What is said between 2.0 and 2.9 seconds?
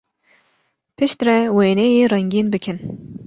rengîn bikin.